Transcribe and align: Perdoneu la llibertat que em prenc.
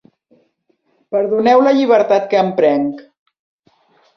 Perdoneu 1.15 1.63
la 1.67 1.75
llibertat 1.81 2.27
que 2.33 2.41
em 2.45 2.51
prenc. 2.63 3.05